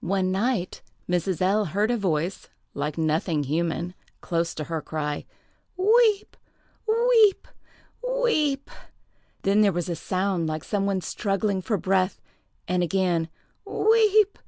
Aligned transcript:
One 0.00 0.32
night 0.32 0.80
Mrs. 1.06 1.42
L—— 1.42 1.66
heard 1.66 1.90
a 1.90 1.98
voice, 1.98 2.48
like 2.72 2.96
nothing 2.96 3.42
human, 3.42 3.92
close 4.22 4.54
to 4.54 4.64
her, 4.64 4.80
cry, 4.80 5.26
"Weep! 5.76 6.34
weep! 6.88 7.46
weep!" 8.22 8.70
Then 9.42 9.60
there 9.60 9.70
was 9.70 9.90
a 9.90 9.96
sound 9.96 10.46
like 10.46 10.64
some 10.64 10.86
one 10.86 11.02
struggling 11.02 11.60
for 11.60 11.76
breath, 11.76 12.22
and 12.66 12.82
again 12.82 13.28
"Weep! 13.66 14.38